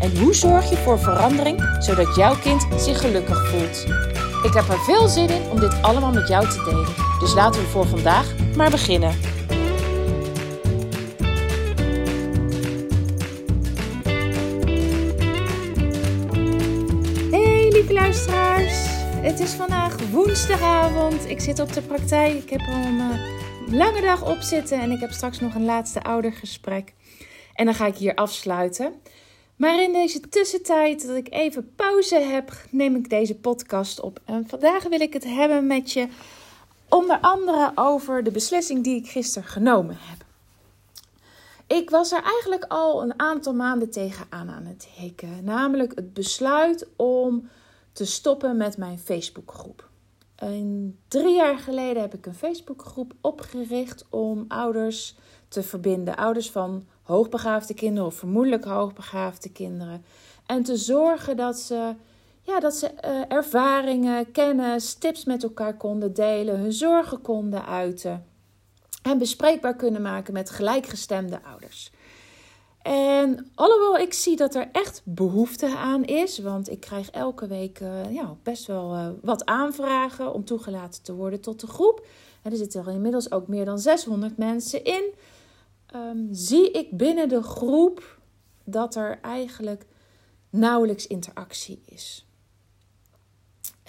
En 0.00 0.18
hoe 0.18 0.34
zorg 0.34 0.70
je 0.70 0.76
voor 0.76 0.98
verandering 0.98 1.76
zodat 1.78 2.16
jouw 2.16 2.38
kind 2.38 2.66
zich 2.76 3.00
gelukkig 3.00 3.48
voelt? 3.48 3.84
Ik 4.44 4.52
heb 4.52 4.68
er 4.68 4.78
veel 4.78 5.08
zin 5.08 5.28
in 5.28 5.50
om 5.50 5.60
dit 5.60 5.82
allemaal 5.82 6.12
met 6.12 6.28
jou 6.28 6.48
te 6.48 6.62
delen. 6.64 6.94
Dus 7.20 7.34
laten 7.34 7.60
we 7.60 7.66
voor 7.66 7.86
vandaag 7.86 8.34
maar 8.56 8.70
beginnen. 8.70 9.10
Hey 17.30 17.68
lieve 17.72 17.92
luisteraars, 17.92 18.86
het 19.20 19.40
is 19.40 19.50
vandaag 19.50 19.96
woensdagavond. 20.10 21.28
Ik 21.28 21.40
zit 21.40 21.60
op 21.60 21.72
de 21.72 21.82
praktijk. 21.82 22.34
Ik 22.34 22.50
heb 22.50 22.60
al 22.60 22.74
een 22.74 22.98
uh, 22.98 23.78
lange 23.78 24.00
dag 24.00 24.30
op 24.30 24.40
zitten 24.40 24.80
en 24.80 24.90
ik 24.90 25.00
heb 25.00 25.10
straks 25.10 25.40
nog 25.40 25.54
een 25.54 25.64
laatste 25.64 26.02
oudergesprek. 26.02 26.92
En 27.54 27.64
dan 27.64 27.74
ga 27.74 27.86
ik 27.86 27.96
hier 27.96 28.14
afsluiten. 28.14 28.94
Maar 29.56 29.82
in 29.82 29.92
deze 29.92 30.20
tussentijd 30.20 31.06
dat 31.06 31.16
ik 31.16 31.32
even 31.32 31.74
pauze 31.76 32.16
heb, 32.16 32.52
neem 32.70 32.96
ik 32.96 33.10
deze 33.10 33.34
podcast 33.34 34.00
op. 34.00 34.20
En 34.24 34.48
vandaag 34.48 34.82
wil 34.82 35.00
ik 35.00 35.12
het 35.12 35.24
hebben 35.24 35.66
met 35.66 35.92
je 35.92 36.08
onder 36.88 37.18
andere 37.20 37.72
over 37.74 38.22
de 38.22 38.30
beslissing 38.30 38.84
die 38.84 38.96
ik 38.96 39.08
gisteren 39.08 39.48
genomen 39.48 39.96
heb. 39.98 40.24
Ik 41.66 41.90
was 41.90 42.12
er 42.12 42.22
eigenlijk 42.22 42.64
al 42.68 43.02
een 43.02 43.20
aantal 43.20 43.54
maanden 43.54 43.90
tegenaan 43.90 44.50
aan 44.50 44.64
het 44.64 44.88
hikken. 44.96 45.44
Namelijk 45.44 45.92
het 45.94 46.12
besluit 46.12 46.86
om 46.96 47.48
te 47.92 48.04
stoppen 48.04 48.56
met 48.56 48.76
mijn 48.76 48.98
Facebookgroep. 48.98 49.88
Drie 51.08 51.34
jaar 51.34 51.58
geleden 51.58 52.02
heb 52.02 52.14
ik 52.14 52.26
een 52.26 52.34
Facebookgroep 52.34 53.12
opgericht 53.20 54.04
om 54.10 54.44
ouders 54.48 55.16
te 55.48 55.62
verbinden. 55.62 56.16
Ouders 56.16 56.50
van 56.50 56.86
hoogbegaafde 57.06 57.74
kinderen 57.74 58.06
of 58.06 58.14
vermoedelijk 58.14 58.64
hoogbegaafde 58.64 59.48
kinderen. 59.48 60.04
En 60.46 60.62
te 60.62 60.76
zorgen 60.76 61.36
dat 61.36 61.58
ze, 61.58 61.94
ja, 62.42 62.60
dat 62.60 62.74
ze 62.74 62.90
uh, 63.04 63.36
ervaringen, 63.36 64.32
kennis, 64.32 64.94
tips 64.94 65.24
met 65.24 65.42
elkaar 65.42 65.76
konden 65.76 66.14
delen, 66.14 66.58
hun 66.58 66.72
zorgen 66.72 67.20
konden 67.20 67.66
uiten. 67.66 68.24
En 69.02 69.18
bespreekbaar 69.18 69.76
kunnen 69.76 70.02
maken 70.02 70.32
met 70.32 70.50
gelijkgestemde 70.50 71.42
ouders. 71.42 71.90
En 72.82 73.50
alhoewel 73.54 73.98
ik 73.98 74.12
zie 74.12 74.36
dat 74.36 74.54
er 74.54 74.68
echt 74.72 75.02
behoefte 75.04 75.76
aan 75.76 76.04
is, 76.04 76.38
want 76.38 76.70
ik 76.70 76.80
krijg 76.80 77.10
elke 77.10 77.46
week 77.46 77.80
uh, 77.80 78.12
ja, 78.12 78.36
best 78.42 78.66
wel 78.66 78.94
uh, 78.94 79.08
wat 79.22 79.44
aanvragen 79.44 80.32
om 80.32 80.44
toegelaten 80.44 81.02
te 81.02 81.14
worden 81.14 81.40
tot 81.40 81.60
de 81.60 81.66
groep. 81.66 82.06
Er 82.42 82.56
zitten 82.56 82.80
er 82.86 82.92
inmiddels 82.92 83.30
ook 83.30 83.48
meer 83.48 83.64
dan 83.64 83.78
600 83.78 84.36
mensen 84.36 84.84
in 84.84 85.04
um, 85.96 86.28
zie 86.30 86.70
ik 86.70 86.96
binnen 86.96 87.28
de 87.28 87.42
groep 87.42 88.18
dat 88.64 88.94
er 88.94 89.18
eigenlijk 89.20 89.86
nauwelijks 90.50 91.06
interactie 91.06 91.82
is. 91.84 92.26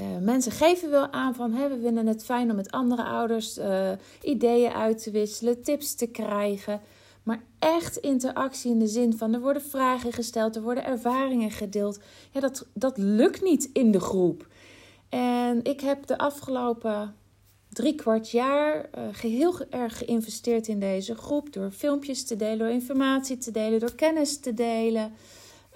Uh, 0.01 0.17
mensen 0.21 0.51
geven 0.51 0.89
wel 0.89 1.11
aan 1.11 1.35
van 1.35 1.51
we 1.51 1.79
vinden 1.81 2.07
het 2.07 2.25
fijn 2.25 2.49
om 2.49 2.55
met 2.55 2.71
andere 2.71 3.03
ouders 3.03 3.57
uh, 3.57 3.91
ideeën 4.21 4.71
uit 4.71 5.03
te 5.03 5.11
wisselen, 5.11 5.63
tips 5.63 5.95
te 5.95 6.07
krijgen. 6.07 6.81
Maar 7.23 7.43
echt 7.59 7.97
interactie 7.97 8.71
in 8.71 8.79
de 8.79 8.87
zin 8.87 9.17
van 9.17 9.33
er 9.33 9.39
worden 9.39 9.61
vragen 9.61 10.13
gesteld, 10.13 10.55
er 10.55 10.61
worden 10.61 10.85
ervaringen 10.85 11.51
gedeeld. 11.51 11.99
Ja, 12.31 12.39
dat, 12.39 12.67
dat 12.73 12.97
lukt 12.97 13.41
niet 13.41 13.69
in 13.73 13.91
de 13.91 13.99
groep. 13.99 14.47
En 15.09 15.63
ik 15.63 15.81
heb 15.81 16.05
de 16.05 16.17
afgelopen 16.17 17.15
drie 17.77 17.95
kwart 17.95 18.31
jaar 18.31 18.89
uh, 18.97 19.13
heel 19.13 19.59
erg 19.69 19.97
geïnvesteerd 19.97 20.67
in 20.67 20.79
deze 20.79 21.15
groep. 21.15 21.53
Door 21.53 21.71
filmpjes 21.71 22.25
te 22.25 22.35
delen, 22.35 22.57
door 22.57 22.69
informatie 22.69 23.37
te 23.37 23.51
delen, 23.51 23.79
door 23.79 23.95
kennis 23.95 24.39
te 24.39 24.53
delen. 24.53 25.13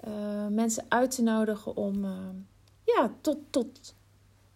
Uh, 0.08 0.46
mensen 0.46 0.84
uit 0.88 1.10
te 1.10 1.22
nodigen 1.22 1.76
om 1.76 2.04
uh, 2.04 2.10
ja, 2.84 3.14
tot, 3.20 3.38
tot, 3.50 3.94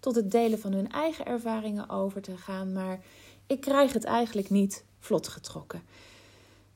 tot 0.00 0.14
het 0.14 0.30
delen 0.30 0.58
van 0.58 0.72
hun 0.72 0.90
eigen 0.90 1.26
ervaringen 1.26 1.88
over 1.88 2.22
te 2.22 2.36
gaan. 2.36 2.72
Maar 2.72 3.00
ik 3.46 3.60
krijg 3.60 3.92
het 3.92 4.04
eigenlijk 4.04 4.50
niet 4.50 4.84
vlot 4.98 5.28
getrokken. 5.28 5.82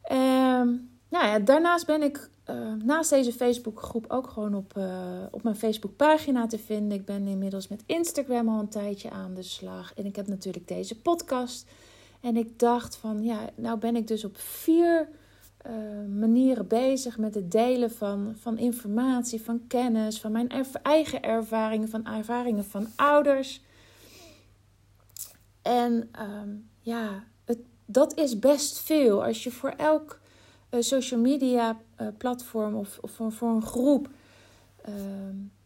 Ehm, 0.03 0.69
nou 1.11 1.27
ja, 1.27 1.39
daarnaast 1.39 1.87
ben 1.87 2.03
ik 2.03 2.31
uh, 2.51 2.73
naast 2.85 3.11
deze 3.11 3.33
Facebookgroep 3.33 4.05
ook 4.09 4.27
gewoon 4.27 4.55
op, 4.55 4.77
uh, 4.77 5.23
op 5.31 5.43
mijn 5.43 5.57
Facebookpagina 5.57 6.47
te 6.47 6.59
vinden. 6.59 6.99
Ik 6.99 7.05
ben 7.05 7.27
inmiddels 7.27 7.69
met 7.69 7.83
Instagram 7.87 8.49
al 8.49 8.61
een 8.61 8.69
tijdje 8.69 9.11
aan 9.11 9.35
de 9.35 9.43
slag. 9.43 9.95
En 9.95 10.07
ik 10.07 10.17
heb 10.17 10.27
natuurlijk 10.27 10.69
deze 10.69 11.01
podcast. 11.01 11.69
En 12.21 12.37
ik 12.37 12.59
dacht 12.59 12.97
van, 12.97 13.23
ja, 13.23 13.51
nou 13.55 13.79
ben 13.79 13.97
ik 13.97 14.07
dus 14.07 14.25
op 14.25 14.37
vier 14.39 15.09
uh, 15.67 15.73
manieren 16.19 16.67
bezig 16.67 17.19
met 17.19 17.35
het 17.35 17.51
delen 17.51 17.91
van, 17.91 18.35
van 18.41 18.59
informatie, 18.59 19.43
van 19.43 19.67
kennis, 19.67 20.21
van 20.21 20.33
mijn 20.33 20.51
eigen 20.83 21.23
ervaringen, 21.23 21.89
van 21.89 22.07
ervaringen 22.07 22.65
van 22.65 22.87
ouders. 22.97 23.63
En 25.63 26.11
um, 26.43 26.69
ja, 26.81 27.25
het, 27.45 27.59
dat 27.85 28.19
is 28.19 28.39
best 28.39 28.79
veel. 28.79 29.25
Als 29.25 29.45
je 29.45 29.51
voor 29.51 29.75
elk 29.77 30.20
social 30.79 31.21
media 31.21 31.81
uh, 32.01 32.07
platform 32.19 32.75
of, 32.75 32.99
of 33.01 33.11
voor, 33.35 33.49
een 33.49 33.63
groep 33.63 34.09
uh, 34.89 34.95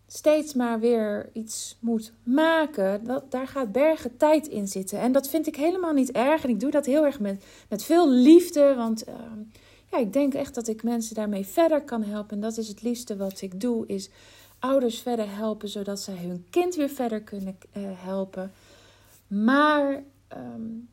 steeds 0.07 0.55
maar 0.55 0.81
weer 0.81 1.31
iets 1.33 1.77
moet 1.81 2.13
maken, 2.23 3.05
dat, 3.05 3.31
daar 3.31 3.47
gaat 3.47 3.73
bergen 3.73 4.17
tijd 4.17 4.47
in 4.47 4.69
zitten. 4.69 4.99
En 4.99 5.13
dat 5.13 5.29
vind 5.29 5.47
ik 5.47 5.57
helemaal 5.57 5.93
niet 5.93 6.13
erg. 6.13 6.45
En 6.45 6.51
ik 6.51 6.61
doe 6.61 6.71
dat 6.71 6.87
heel 6.87 7.05
erg 7.05 7.21
met, 7.21 7.45
met 7.69 7.85
veel 7.85 8.11
liefde. 8.11 8.75
Want 8.75 9.05
ehm, 9.05 9.39
ja, 9.91 9.99
ik 9.99 10.13
denk 10.13 10.35
echt 10.35 10.55
dat 10.55 10.69
ik 10.69 10.83
mensen 10.83 11.15
daarmee 11.15 11.47
verder 11.47 11.83
kan 11.83 12.03
helpen. 12.03 12.37
En 12.37 12.41
dat 12.41 12.59
is 12.59 12.69
het 12.69 12.83
liefste 12.83 13.17
wat 13.17 13.41
ik 13.41 13.61
doe, 13.61 13.87
is 13.87 14.11
ouders 14.59 15.01
verder 15.01 15.37
helpen, 15.37 15.69
zodat 15.69 16.01
zij 16.01 16.17
hun 16.17 16.47
kind 16.51 16.75
weer 16.75 16.89
verder 16.89 17.23
kunnen 17.23 17.59
uh, 17.77 17.83
helpen. 17.95 18.53
Maar 19.27 20.03
um, 20.37 20.89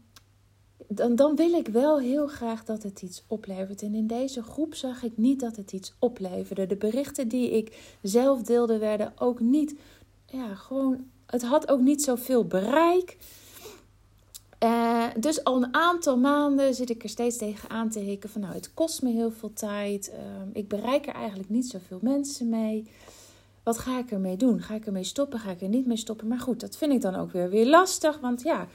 dan, 0.94 1.16
dan 1.16 1.36
wil 1.36 1.54
ik 1.54 1.68
wel 1.68 2.00
heel 2.00 2.28
graag 2.28 2.64
dat 2.64 2.84
het 2.84 3.02
iets 3.02 3.24
oplevert. 3.28 3.82
En 3.82 3.96
in 3.96 4.08
deze 4.08 4.44
groep 4.44 4.76
zag 4.76 5.04
ik 5.04 5.18
niet 5.18 5.40
dat 5.40 5.56
het 5.56 5.72
iets 5.72 5.94
opleverde. 6.00 6.68
De 6.68 6.76
berichten 6.76 7.28
die 7.28 7.52
ik 7.52 7.98
zelf 8.02 8.42
deelde 8.42 8.78
werden 8.78 9.14
ook 9.18 9.40
niet, 9.40 9.76
ja, 10.26 10.56
gewoon, 10.56 11.06
het 11.26 11.44
had 11.44 11.68
ook 11.68 11.82
niet 11.82 12.04
zoveel 12.04 12.46
bereik. 12.46 13.18
Uh, 14.64 15.06
dus 15.20 15.44
al 15.44 15.64
een 15.64 15.74
aantal 15.74 16.18
maanden 16.18 16.74
zit 16.74 16.90
ik 16.90 17.04
er 17.04 17.10
steeds 17.10 17.38
tegen 17.38 17.70
aan 17.70 17.90
te 17.90 18.00
hikken 18.00 18.30
van 18.30 18.42
nou, 18.42 18.54
het 18.54 18.74
kost 18.74 19.02
me 19.02 19.12
heel 19.12 19.32
veel 19.32 19.54
tijd. 19.54 20.12
Uh, 20.14 20.20
ik 20.54 20.68
bereik 20.68 21.08
er 21.08 21.14
eigenlijk 21.14 21.50
niet 21.50 21.68
zoveel 21.68 22.00
mensen 22.02 22.50
mee. 22.50 22.88
Wat 23.64 23.78
ga 23.78 24.00
ik 24.00 24.12
ermee 24.12 24.38
doen? 24.38 24.62
Ga 24.62 24.74
ik 24.74 24.86
ermee 24.86 25.04
stoppen? 25.04 25.40
Ga 25.40 25.52
ik 25.52 25.62
er 25.62 25.68
niet 25.68 25.86
mee 25.86 25.98
stoppen? 25.98 26.28
Maar 26.28 26.40
goed, 26.40 26.60
dat 26.60 26.78
vind 26.78 26.94
ik 26.94 27.02
dan 27.02 27.16
ook 27.16 27.32
weer, 27.32 27.50
weer 27.50 27.66
lastig. 27.66 28.20
Want 28.20 28.42
ja, 28.42 28.68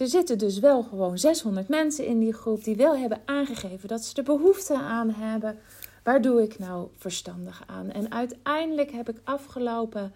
er 0.00 0.08
zitten 0.08 0.38
dus 0.38 0.58
wel 0.58 0.82
gewoon 0.82 1.18
600 1.18 1.68
mensen 1.68 2.06
in 2.06 2.18
die 2.18 2.32
groep 2.32 2.64
die 2.64 2.76
wel 2.76 2.96
hebben 2.96 3.20
aangegeven 3.24 3.88
dat 3.88 4.04
ze 4.04 4.16
er 4.16 4.22
behoefte 4.22 4.74
aan 4.74 5.10
hebben. 5.10 5.58
Waar 6.02 6.22
doe 6.22 6.42
ik 6.42 6.58
nou 6.58 6.88
verstandig 6.96 7.62
aan? 7.66 7.90
En 7.90 8.12
uiteindelijk 8.12 8.90
heb 8.90 9.08
ik 9.08 9.20
afgelopen 9.24 10.12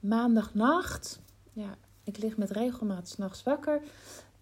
maandagnacht, 0.00 1.20
ja, 1.52 1.76
ik 2.04 2.18
lig 2.18 2.36
met 2.36 2.50
regelmaat 2.50 3.08
s'nachts 3.08 3.42
wakker, 3.42 3.80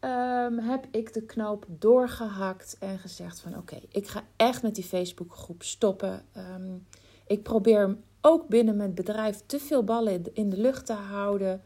um, 0.01 0.59
heb 0.59 0.87
ik 0.91 1.13
de 1.13 1.23
knoop 1.23 1.67
doorgehakt 1.69 2.77
en 2.81 2.99
gezegd 2.99 3.41
van 3.41 3.57
oké, 3.57 3.79
ik 3.89 4.09
ga 4.09 4.23
echt 4.37 4.63
met 4.63 4.75
die 4.75 4.85
Facebookgroep 4.85 5.63
stoppen. 5.63 6.25
Um, 6.37 6.87
ik 7.27 7.43
probeer 7.43 7.97
ook 8.21 8.49
binnen 8.49 8.77
mijn 8.77 8.95
bedrijf 8.95 9.43
te 9.47 9.59
veel 9.59 9.85
ballen 9.85 10.35
in 10.35 10.51
de 10.51 10.57
lucht 10.57 10.87
te 10.87 10.93
houden. 10.93 11.63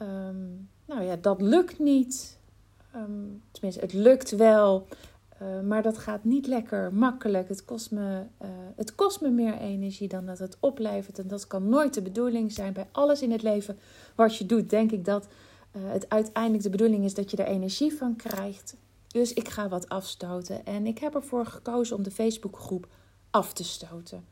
Um, 0.00 0.68
nou 0.86 1.02
ja, 1.02 1.16
dat 1.16 1.40
lukt 1.40 1.78
niet. 1.78 2.38
Um, 2.94 3.42
tenminste, 3.50 3.80
het 3.80 3.92
lukt 3.92 4.30
wel. 4.30 4.86
Uh, 5.42 5.60
maar 5.60 5.82
dat 5.82 5.98
gaat 5.98 6.24
niet 6.24 6.46
lekker 6.46 6.94
makkelijk. 6.94 7.48
Het 7.48 7.64
kost, 7.64 7.90
me, 7.90 8.22
uh, 8.42 8.48
het 8.76 8.94
kost 8.94 9.20
me 9.20 9.30
meer 9.30 9.58
energie 9.58 10.08
dan 10.08 10.26
dat 10.26 10.38
het 10.38 10.56
oplevert. 10.60 11.18
En 11.18 11.28
dat 11.28 11.46
kan 11.46 11.68
nooit 11.68 11.94
de 11.94 12.02
bedoeling 12.02 12.52
zijn. 12.52 12.72
Bij 12.72 12.88
alles 12.92 13.22
in 13.22 13.32
het 13.32 13.42
leven 13.42 13.78
wat 14.14 14.36
je 14.36 14.46
doet, 14.46 14.70
denk 14.70 14.92
ik 14.92 15.04
dat 15.04 15.26
uh, 15.76 15.82
het 15.92 16.08
uiteindelijk 16.08 16.62
de 16.62 16.70
bedoeling 16.70 17.04
is 17.04 17.14
dat 17.14 17.30
je 17.30 17.36
er 17.36 17.46
energie 17.46 17.94
van 17.94 18.16
krijgt. 18.16 18.76
Dus 19.08 19.32
ik 19.32 19.48
ga 19.48 19.68
wat 19.68 19.88
afstoten. 19.88 20.66
En 20.66 20.86
ik 20.86 20.98
heb 20.98 21.14
ervoor 21.14 21.46
gekozen 21.46 21.96
om 21.96 22.02
de 22.02 22.10
Facebookgroep 22.10 22.86
af 23.30 23.52
te 23.52 23.64
stoten. 23.64 24.24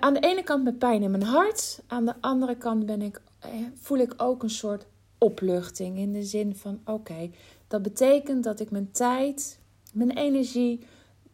Aan 0.00 0.14
de 0.14 0.20
ene 0.20 0.42
kant 0.42 0.64
met 0.64 0.78
pijn 0.78 1.02
in 1.02 1.10
mijn 1.10 1.22
hart, 1.22 1.82
aan 1.86 2.04
de 2.04 2.14
andere 2.20 2.56
kant 2.56 2.86
ben 2.86 3.02
ik, 3.02 3.20
eh, 3.38 3.50
voel 3.80 3.98
ik 3.98 4.14
ook 4.16 4.42
een 4.42 4.50
soort 4.50 4.86
opluchting 5.18 5.98
in 5.98 6.12
de 6.12 6.22
zin 6.22 6.56
van: 6.56 6.80
oké, 6.84 7.30
dat 7.68 7.82
betekent 7.82 8.44
dat 8.44 8.60
ik 8.60 8.70
mijn 8.70 8.90
tijd, 8.90 9.58
mijn 9.92 10.10
energie 10.10 10.86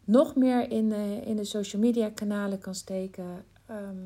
nog 0.03 0.35
meer 0.35 0.71
in 0.71 0.89
de, 0.89 1.21
in 1.25 1.35
de 1.35 1.43
social 1.43 1.81
media 1.81 2.09
kanalen 2.09 2.59
kan 2.59 2.75
steken. 2.75 3.45
Ehm, 3.65 3.97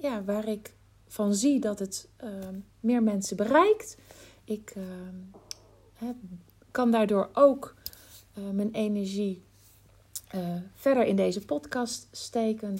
ja, 0.00 0.24
waar 0.24 0.48
ik 0.48 0.74
van 1.06 1.34
zie 1.34 1.60
dat 1.60 1.78
het 1.78 2.08
ehm, 2.16 2.54
meer 2.80 3.02
mensen 3.02 3.36
bereikt. 3.36 3.96
Ik 4.44 4.74
uh, 4.76 6.08
kan 6.70 6.90
daardoor 6.90 7.30
ook 7.32 7.74
uh, 8.38 8.50
mijn 8.50 8.72
energie 8.72 9.42
uh, 10.34 10.56
verder 10.74 11.04
in 11.04 11.16
deze 11.16 11.44
podcast 11.44 12.08
steken. 12.10 12.78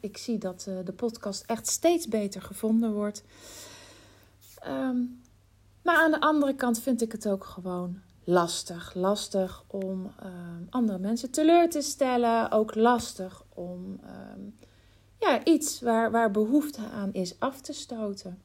Ik 0.00 0.16
zie 0.16 0.38
dat 0.38 0.70
de 0.84 0.92
podcast 0.96 1.44
echt 1.46 1.66
steeds 1.66 2.08
beter 2.08 2.42
gevonden 2.42 2.92
wordt. 2.92 3.22
Um, 4.68 5.22
maar 5.82 5.96
aan 5.96 6.10
de 6.10 6.20
andere 6.20 6.54
kant 6.54 6.80
vind 6.80 7.02
ik 7.02 7.12
het 7.12 7.28
ook 7.28 7.44
gewoon 7.44 7.98
lastig. 8.24 8.94
Lastig 8.94 9.64
om 9.66 10.12
andere 10.70 10.98
mensen 10.98 11.30
teleur 11.30 11.70
te 11.70 11.80
stellen. 11.80 12.50
Ook 12.50 12.74
lastig 12.74 13.44
om 13.54 14.00
ja, 15.18 15.44
iets 15.44 15.80
waar, 15.80 16.10
waar 16.10 16.30
behoefte 16.30 16.80
aan 16.80 17.12
is 17.12 17.38
af 17.38 17.60
te 17.60 17.72
stoten. 17.72 18.42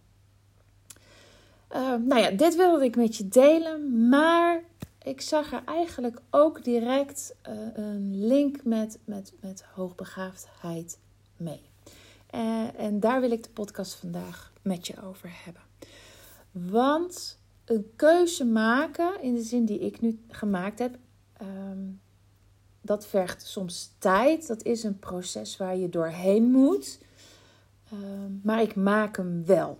Nou 2.05 2.17
ja, 2.17 2.29
dit 2.29 2.55
wilde 2.55 2.85
ik 2.85 2.95
met 2.95 3.15
je 3.15 3.27
delen, 3.27 4.07
maar 4.09 4.61
ik 5.05 5.21
zag 5.21 5.51
er 5.51 5.61
eigenlijk 5.65 6.21
ook 6.29 6.63
direct 6.63 7.35
uh, 7.49 7.53
een 7.73 8.27
link 8.27 8.63
met, 8.63 8.99
met, 9.05 9.33
met 9.39 9.63
hoogbegaafdheid 9.73 10.97
mee. 11.37 11.61
Uh, 12.35 12.79
en 12.79 12.99
daar 12.99 13.21
wil 13.21 13.31
ik 13.31 13.43
de 13.43 13.49
podcast 13.49 13.93
vandaag 13.93 14.51
met 14.61 14.87
je 14.87 14.93
over 15.03 15.29
hebben. 15.43 15.61
Want 16.63 17.39
een 17.65 17.91
keuze 17.95 18.45
maken, 18.45 19.21
in 19.21 19.33
de 19.33 19.43
zin 19.43 19.65
die 19.65 19.79
ik 19.79 20.01
nu 20.01 20.19
gemaakt 20.27 20.79
heb, 20.79 20.97
um, 21.41 22.01
dat 22.81 23.05
vergt 23.05 23.45
soms 23.45 23.91
tijd. 23.97 24.47
Dat 24.47 24.63
is 24.63 24.83
een 24.83 24.99
proces 24.99 25.57
waar 25.57 25.77
je 25.77 25.89
doorheen 25.89 26.51
moet. 26.51 26.99
Ehm, 27.91 28.31
maar 28.43 28.61
ik 28.61 28.75
maak 28.75 29.17
hem 29.17 29.45
wel. 29.45 29.77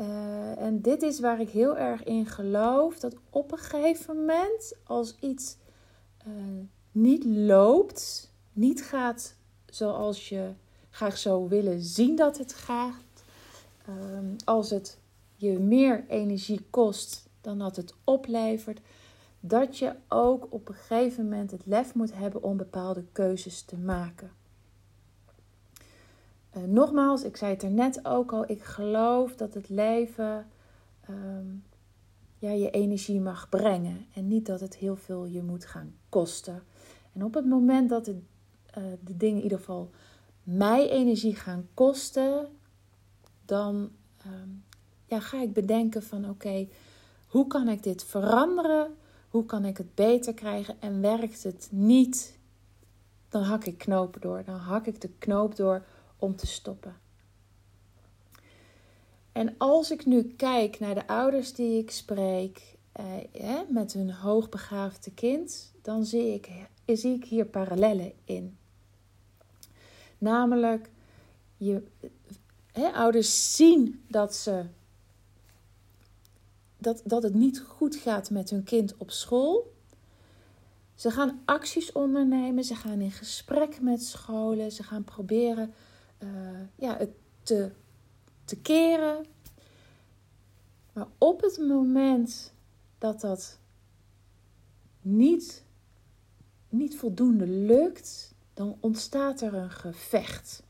Uh, 0.00 0.58
en 0.58 0.80
dit 0.80 1.02
is 1.02 1.20
waar 1.20 1.40
ik 1.40 1.48
heel 1.48 1.76
erg 1.76 2.04
in 2.04 2.26
geloof. 2.26 2.98
Dat 2.98 3.14
op 3.30 3.52
een 3.52 3.58
gegeven 3.58 4.16
moment, 4.16 4.74
als 4.84 5.16
iets 5.20 5.56
uh, 6.26 6.32
niet 6.92 7.24
loopt, 7.24 8.32
niet 8.52 8.84
gaat 8.84 9.34
zoals 9.66 10.28
je 10.28 10.50
graag 10.90 11.18
zou 11.18 11.48
willen 11.48 11.80
zien 11.80 12.16
dat 12.16 12.38
het 12.38 12.54
gaat. 12.54 12.94
Um, 13.88 14.36
als 14.44 14.70
het 14.70 14.98
je 15.38 15.58
meer 15.58 16.04
energie 16.08 16.66
kost 16.70 17.28
dan 17.40 17.58
dat 17.58 17.76
het 17.76 17.94
oplevert, 18.04 18.80
dat 19.40 19.78
je 19.78 19.94
ook 20.08 20.46
op 20.50 20.68
een 20.68 20.74
gegeven 20.74 21.24
moment 21.24 21.50
het 21.50 21.66
lef 21.66 21.94
moet 21.94 22.14
hebben 22.14 22.42
om 22.42 22.56
bepaalde 22.56 23.04
keuzes 23.12 23.62
te 23.62 23.76
maken. 23.76 24.30
Uh, 26.56 26.62
nogmaals, 26.62 27.24
ik 27.24 27.36
zei 27.36 27.52
het 27.52 27.62
er 27.62 27.70
net 27.70 28.04
ook 28.04 28.32
al, 28.32 28.50
ik 28.50 28.62
geloof 28.62 29.36
dat 29.36 29.54
het 29.54 29.68
leven 29.68 30.46
um, 31.10 31.64
ja, 32.38 32.50
je 32.50 32.70
energie 32.70 33.20
mag 33.20 33.48
brengen 33.48 34.06
en 34.14 34.28
niet 34.28 34.46
dat 34.46 34.60
het 34.60 34.76
heel 34.76 34.96
veel 34.96 35.24
je 35.24 35.42
moet 35.42 35.64
gaan 35.64 35.94
kosten. 36.08 36.62
En 37.12 37.24
op 37.24 37.34
het 37.34 37.46
moment 37.46 37.88
dat 37.88 38.06
het, 38.06 38.16
uh, 38.78 38.84
de 39.04 39.16
dingen 39.16 39.36
in 39.36 39.42
ieder 39.42 39.58
geval 39.58 39.90
mij 40.42 40.90
energie 40.90 41.34
gaan 41.34 41.68
kosten, 41.74 42.48
dan 43.44 43.90
um, 44.26 44.64
ja, 45.08 45.20
ga 45.20 45.42
ik 45.42 45.52
bedenken 45.52 46.02
van 46.02 46.28
oké, 46.28 46.68
hoe 47.26 47.46
kan 47.46 47.68
ik 47.68 47.82
dit 47.82 48.04
veranderen? 48.04 48.96
Hoe 49.28 49.44
kan 49.44 49.64
ik 49.64 49.76
het 49.76 49.94
beter 49.94 50.34
krijgen? 50.34 50.80
En 50.80 51.00
werkt 51.00 51.42
het 51.42 51.68
niet, 51.70 52.38
dan 53.28 53.42
hak 53.42 53.64
ik 53.64 53.78
knopen 53.78 54.20
door. 54.20 54.42
Dan 54.44 54.58
hak 54.58 54.86
ik 54.86 55.00
de 55.00 55.10
knoop 55.18 55.56
door 55.56 55.84
om 56.16 56.36
te 56.36 56.46
stoppen. 56.46 56.96
En 59.32 59.54
als 59.58 59.90
ik 59.90 60.06
nu 60.06 60.22
kijk 60.22 60.78
naar 60.78 60.94
de 60.94 61.06
ouders 61.06 61.52
die 61.52 61.78
ik 61.78 61.90
spreek 61.90 62.76
eh, 62.92 63.60
met 63.68 63.92
hun 63.92 64.10
hoogbegaafde 64.10 65.10
kind, 65.10 65.72
dan 65.82 66.04
zie 66.04 66.34
ik, 66.34 66.50
zie 66.84 67.14
ik 67.14 67.24
hier 67.24 67.46
parallellen 67.46 68.12
in. 68.24 68.58
Namelijk, 70.18 70.90
je, 71.56 71.82
ouders 72.94 73.56
zien 73.56 74.04
dat 74.08 74.34
ze 74.34 74.64
dat, 76.78 77.02
dat 77.04 77.22
het 77.22 77.34
niet 77.34 77.60
goed 77.60 77.96
gaat 77.96 78.30
met 78.30 78.50
hun 78.50 78.64
kind 78.64 78.96
op 78.96 79.10
school. 79.10 79.72
Ze 80.94 81.10
gaan 81.10 81.42
acties 81.44 81.92
ondernemen, 81.92 82.64
ze 82.64 82.74
gaan 82.74 83.00
in 83.00 83.10
gesprek 83.10 83.80
met 83.80 84.02
scholen, 84.02 84.72
ze 84.72 84.82
gaan 84.82 85.04
proberen 85.04 85.74
uh, 86.22 86.28
ja, 86.74 86.96
het 86.96 87.10
te, 87.42 87.70
te 88.44 88.56
keren. 88.56 89.26
Maar 90.92 91.06
op 91.18 91.40
het 91.40 91.58
moment 91.58 92.52
dat 92.98 93.20
dat 93.20 93.58
niet, 95.00 95.64
niet 96.68 96.96
voldoende 96.96 97.46
lukt, 97.46 98.34
dan 98.54 98.76
ontstaat 98.80 99.40
er 99.40 99.54
een 99.54 99.70
gevecht, 99.70 100.62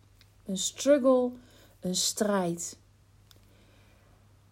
een 0.44 0.58
struggle, 0.58 1.32
een 1.80 1.96
strijd. 1.96 2.78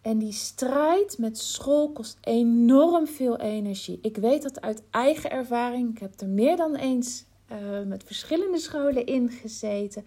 En 0.07 0.17
die 0.17 0.31
strijd 0.31 1.17
met 1.17 1.37
school 1.37 1.91
kost 1.91 2.17
enorm 2.21 3.07
veel 3.07 3.37
energie. 3.37 3.99
Ik 4.01 4.17
weet 4.17 4.41
dat 4.41 4.61
uit 4.61 4.83
eigen 4.89 5.31
ervaring. 5.31 5.89
Ik 5.91 5.97
heb 5.97 6.21
er 6.21 6.27
meer 6.27 6.57
dan 6.57 6.75
eens 6.75 7.25
uh, 7.51 7.81
met 7.85 8.03
verschillende 8.03 8.57
scholen 8.57 9.05
in 9.05 9.29
gezeten. 9.29 10.05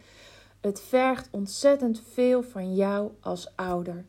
Het 0.60 0.80
vergt 0.80 1.28
ontzettend 1.30 2.02
veel 2.12 2.42
van 2.42 2.74
jou 2.74 3.10
als 3.20 3.56
ouder. 3.56 4.04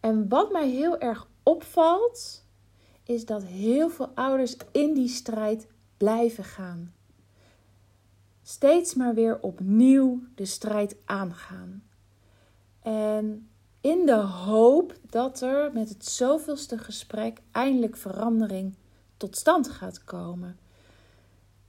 En 0.00 0.28
wat 0.28 0.52
mij 0.52 0.68
heel 0.68 0.98
erg 0.98 1.28
opvalt, 1.42 2.44
is 3.04 3.24
dat 3.24 3.44
heel 3.44 3.90
veel 3.90 4.10
ouders 4.14 4.56
in 4.70 4.94
die 4.94 5.08
strijd 5.08 5.66
blijven 5.96 6.44
gaan. 6.44 6.94
Steeds 8.42 8.94
maar 8.94 9.14
weer 9.14 9.38
opnieuw 9.40 10.22
de 10.34 10.44
strijd 10.44 10.96
aangaan. 11.04 11.82
En 12.82 13.46
in 13.82 14.06
de 14.06 14.20
hoop 14.20 14.94
dat 15.10 15.40
er 15.40 15.72
met 15.72 15.88
het 15.88 16.06
zoveelste 16.06 16.78
gesprek 16.78 17.38
eindelijk 17.50 17.96
verandering 17.96 18.74
tot 19.16 19.36
stand 19.36 19.68
gaat 19.68 20.04
komen. 20.04 20.58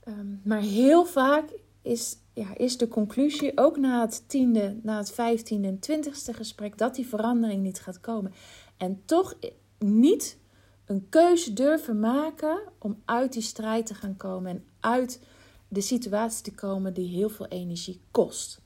Um, 0.08 0.40
maar 0.44 0.60
heel 0.60 1.04
vaak 1.04 1.44
is, 1.82 2.16
ja, 2.32 2.56
is 2.56 2.76
de 2.76 2.88
conclusie, 2.88 3.58
ook 3.58 3.76
na 3.76 4.00
het 4.00 4.28
tiende, 4.28 4.76
na 4.82 4.98
het 4.98 5.12
vijftiende 5.12 5.68
en 5.68 5.78
twintigste 5.78 6.32
gesprek, 6.32 6.78
dat 6.78 6.94
die 6.94 7.06
verandering 7.06 7.62
niet 7.62 7.80
gaat 7.80 8.00
komen. 8.00 8.32
En 8.76 9.02
toch 9.04 9.34
niet 9.78 10.38
een 10.84 11.06
keuze 11.08 11.52
durven 11.52 12.00
maken 12.00 12.58
om 12.78 13.02
uit 13.04 13.32
die 13.32 13.42
strijd 13.42 13.86
te 13.86 13.94
gaan 13.94 14.16
komen 14.16 14.50
en 14.50 14.64
uit 14.80 15.20
de 15.68 15.80
situatie 15.80 16.42
te 16.42 16.54
komen 16.54 16.94
die 16.94 17.08
heel 17.08 17.28
veel 17.28 17.46
energie 17.46 18.00
kost. 18.10 18.60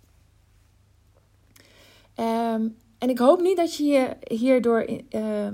Um, 2.17 2.77
en 2.99 3.11
ik 3.11 3.19
hoop 3.19 3.41
niet 3.41 3.57
dat 3.57 3.75
je 3.75 3.85
je 3.85 4.17
hierdoor. 4.37 4.89
Uh, 4.89 5.49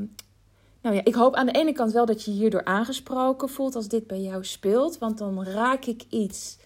nou 0.80 0.96
ja, 0.96 1.04
ik 1.04 1.14
hoop 1.14 1.34
aan 1.34 1.46
de 1.46 1.52
ene 1.52 1.72
kant 1.72 1.92
wel 1.92 2.06
dat 2.06 2.24
je 2.24 2.30
hierdoor 2.30 2.64
aangesproken 2.64 3.48
voelt 3.48 3.74
als 3.74 3.88
dit 3.88 4.06
bij 4.06 4.20
jou 4.20 4.44
speelt. 4.44 4.98
Want 4.98 5.18
dan 5.18 5.44
raak 5.44 5.84
ik 5.84 6.04
iets 6.08 6.58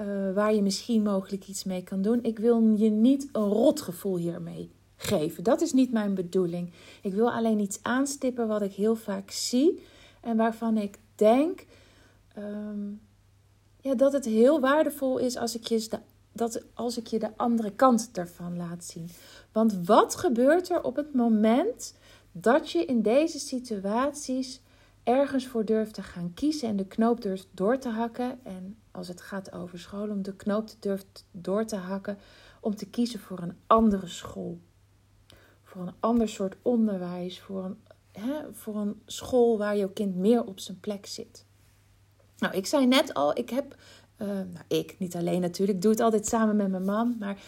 uh, 0.00 0.06
waar 0.34 0.54
je 0.54 0.62
misschien 0.62 1.02
mogelijk 1.02 1.48
iets 1.48 1.64
mee 1.64 1.82
kan 1.82 2.02
doen. 2.02 2.22
Ik 2.22 2.38
wil 2.38 2.74
je 2.76 2.90
niet 2.90 3.28
een 3.32 3.48
rotgevoel 3.48 4.16
hiermee 4.16 4.70
geven. 4.96 5.44
Dat 5.44 5.60
is 5.60 5.72
niet 5.72 5.92
mijn 5.92 6.14
bedoeling. 6.14 6.72
Ik 7.02 7.14
wil 7.14 7.30
alleen 7.30 7.58
iets 7.58 7.78
aanstippen 7.82 8.46
wat 8.48 8.62
ik 8.62 8.72
heel 8.72 8.96
vaak 8.96 9.30
zie. 9.30 9.82
En 10.20 10.36
waarvan 10.36 10.76
ik 10.76 10.98
denk 11.14 11.66
um, 12.38 13.00
ja, 13.80 13.94
dat 13.94 14.12
het 14.12 14.24
heel 14.24 14.60
waardevol 14.60 15.18
is 15.18 15.36
als 15.36 15.56
ik 15.56 15.66
je 15.66 15.88
de 15.88 15.98
dat 16.38 16.62
als 16.74 16.98
ik 16.98 17.06
je 17.06 17.18
de 17.18 17.36
andere 17.36 17.70
kant 17.70 18.10
ervan 18.12 18.56
laat 18.56 18.84
zien. 18.84 19.10
Want 19.52 19.86
wat 19.86 20.14
gebeurt 20.14 20.70
er 20.70 20.82
op 20.82 20.96
het 20.96 21.14
moment 21.14 21.94
dat 22.32 22.70
je 22.70 22.84
in 22.84 23.02
deze 23.02 23.38
situaties 23.38 24.60
ergens 25.02 25.46
voor 25.46 25.64
durft 25.64 25.94
te 25.94 26.02
gaan 26.02 26.34
kiezen 26.34 26.68
en 26.68 26.76
de 26.76 26.86
knoop 26.86 27.20
durft 27.20 27.46
door 27.50 27.78
te 27.78 27.88
hakken? 27.88 28.38
En 28.42 28.78
als 28.90 29.08
het 29.08 29.20
gaat 29.20 29.52
over 29.52 29.78
school, 29.78 30.08
om 30.08 30.22
de 30.22 30.36
knoop 30.36 30.70
durft 30.80 31.26
door 31.30 31.64
te 31.64 31.76
hakken 31.76 32.18
om 32.60 32.76
te 32.76 32.86
kiezen 32.86 33.20
voor 33.20 33.38
een 33.38 33.56
andere 33.66 34.06
school. 34.06 34.58
Voor 35.62 35.82
een 35.82 35.94
ander 36.00 36.28
soort 36.28 36.56
onderwijs, 36.62 37.40
voor 37.40 37.64
een, 37.64 37.78
hè, 38.12 38.52
voor 38.52 38.76
een 38.76 39.02
school 39.06 39.58
waar 39.58 39.76
jouw 39.76 39.88
kind 39.88 40.16
meer 40.16 40.44
op 40.44 40.60
zijn 40.60 40.80
plek 40.80 41.06
zit. 41.06 41.46
Nou, 42.38 42.54
ik 42.54 42.66
zei 42.66 42.86
net 42.86 43.14
al, 43.14 43.38
ik 43.38 43.50
heb 43.50 43.76
nou, 44.26 44.64
ik, 44.68 44.96
niet 44.98 45.16
alleen 45.16 45.40
natuurlijk, 45.40 45.82
doe 45.82 45.90
het 45.90 46.00
altijd 46.00 46.26
samen 46.26 46.56
met 46.56 46.70
mijn 46.70 46.84
man. 46.84 47.16
Maar 47.18 47.42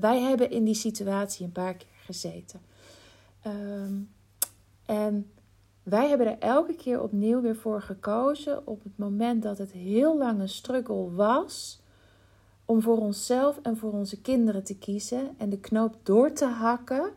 wij 0.00 0.20
hebben 0.20 0.50
in 0.50 0.64
die 0.64 0.74
situatie 0.74 1.44
een 1.44 1.52
paar 1.52 1.74
keer 1.74 1.88
gezeten. 2.04 2.60
Ehm, 3.42 3.94
en 4.86 5.30
wij 5.82 6.08
hebben 6.08 6.26
er 6.26 6.38
elke 6.38 6.74
keer 6.74 7.02
opnieuw 7.02 7.40
weer 7.40 7.56
voor 7.56 7.82
gekozen 7.82 8.66
op 8.66 8.82
het 8.82 8.98
moment 8.98 9.42
dat 9.42 9.58
het 9.58 9.72
heel 9.72 10.18
lang 10.18 10.40
een 10.40 10.48
struggle 10.48 11.10
was 11.10 11.82
om 12.64 12.82
voor 12.82 12.98
onszelf 12.98 13.58
en 13.62 13.76
voor 13.76 13.92
onze 13.92 14.20
kinderen 14.20 14.64
te 14.64 14.78
kiezen 14.78 15.34
en 15.38 15.50
de 15.50 15.58
knoop 15.58 15.96
door 16.02 16.32
te 16.32 16.46
hakken 16.46 17.10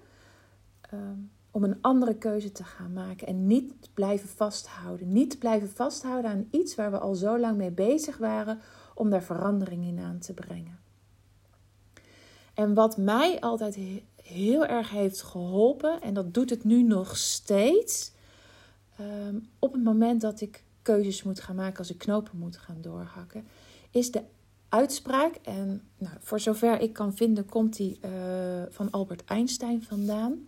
ehm, 0.82 1.20
om 1.52 1.64
een 1.64 1.78
andere 1.82 2.16
keuze 2.16 2.52
te 2.52 2.64
gaan 2.64 2.94
maken 2.94 3.28
en 3.28 3.48
niet 3.48 3.90
blijven 3.94 4.30
vasthouden. 4.30 5.14
Niet 5.14 5.40
blijven 5.40 5.70
vasthouden 5.70 6.32
aan 6.32 6.48
iets 6.52 6.76
waar 6.76 6.92
we 6.92 6.98
al 6.98 7.16
zo 7.16 7.40
lang 7.40 7.58
mee 7.58 7.72
bezig 7.72 8.18
waren 8.18 8.60
om 8.98 9.10
daar 9.10 9.24
verandering 9.24 9.86
in 9.86 10.00
aan 10.00 10.20
te 10.20 10.34
brengen. 10.34 10.80
En 12.54 12.74
wat 12.74 12.98
mij 12.98 13.40
altijd 13.40 13.80
heel 14.24 14.66
erg 14.66 14.90
heeft 14.90 15.22
geholpen, 15.22 16.02
en 16.02 16.14
dat 16.14 16.34
doet 16.34 16.50
het 16.50 16.64
nu 16.64 16.84
nog 16.84 17.18
steeds, 17.18 18.12
ehm, 18.98 19.36
op 19.60 19.74
het 19.74 19.84
moment 19.84 20.22
dat 20.22 20.42
ik 20.42 20.64
keuzes 20.82 21.24
moet 21.24 21.40
gaan 21.40 21.56
maken, 21.56 21.78
als 21.78 21.90
ik 21.90 21.98
knopen 21.98 22.38
moet 22.38 22.58
gaan 22.58 22.82
doorhakken, 22.82 23.48
is 23.92 24.12
de 24.12 24.24
uitspraak. 24.70 25.36
En 25.36 25.82
nou, 25.98 26.16
voor 26.20 26.40
zover 26.40 26.80
ik 26.80 26.94
kan 26.94 27.16
vinden, 27.16 27.46
komt 27.46 27.76
die 27.76 28.00
uh, 28.06 28.12
van 28.70 28.92
Albert 28.92 29.26
Einstein 29.26 29.84
vandaan. 29.84 30.48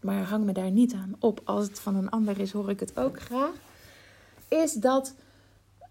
Maar 0.00 0.22
hang 0.22 0.44
me 0.44 0.52
daar 0.52 0.70
niet 0.70 0.92
aan 0.92 1.14
op. 1.18 1.40
Als 1.44 1.66
het 1.66 1.80
van 1.80 1.96
een 1.96 2.10
ander 2.10 2.40
is, 2.40 2.52
hoor 2.52 2.70
ik 2.70 2.80
het 2.80 2.98
ook 2.98 3.20
graag. 3.20 3.54
Is 4.48 4.72
dat 4.72 5.14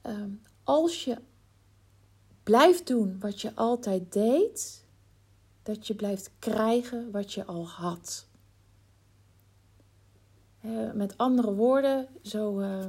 ehm, 0.02 0.30
als 0.64 1.04
je 1.04 1.18
blijft 2.52 2.88
doen 2.88 3.18
wat 3.20 3.42
je 3.42 3.56
altijd 3.56 4.14
deed, 4.14 4.86
dat 5.64 5.88
je 5.88 5.96
blijft 5.96 6.32
krijgen 6.40 7.12
wat 7.12 7.34
je 7.34 7.46
al 7.46 7.68
had. 7.68 8.28
met 10.94 11.18
andere 11.18 11.54
woorden, 11.54 12.08
zo 12.22 12.60
uh, 12.60 12.86